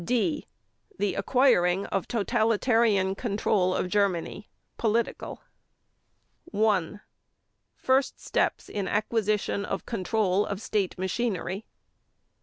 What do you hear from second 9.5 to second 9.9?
of